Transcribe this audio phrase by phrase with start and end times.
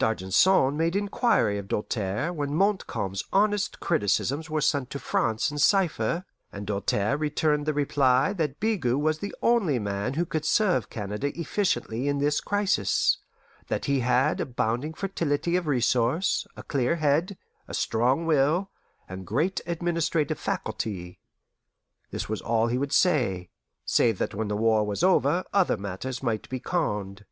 [0.00, 6.24] D'Argenson made inquiry of Doltaire when Montcalm's honest criticisms were sent to France in cipher,
[6.50, 11.28] and Doltaire returned the reply that Bigot was the only man who could serve Canada
[11.40, 13.18] efficiently in this crisis;
[13.68, 17.38] that he had abounding fertility of resource, a clear head,
[17.68, 18.72] a strong will,
[19.08, 21.20] and great administrative faculty.
[22.10, 23.48] This was all he would say,
[23.86, 27.24] save that when the war was over other matters might be conned.